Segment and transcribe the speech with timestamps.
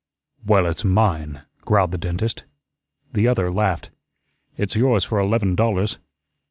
[0.43, 2.43] "Well, it's mine," growled the dentist.
[3.13, 3.91] The other laughed.
[4.57, 5.99] "It's yours for eleven dollars."